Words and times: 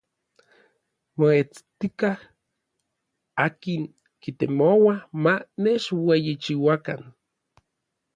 Moetstikaj 1.17 2.17
n 2.21 2.27
akin 3.45 3.81
kitemoua 4.21 4.95
ma 5.23 5.33
nechueyichiuakan. 5.61 7.01